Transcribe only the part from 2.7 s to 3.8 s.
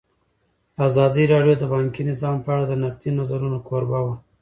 نقدي نظرونو